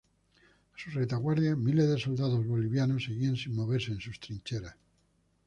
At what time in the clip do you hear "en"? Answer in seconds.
3.91-4.01